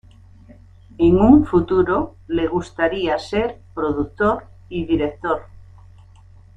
[0.97, 5.43] En un futuro le gustaría ser productor y director.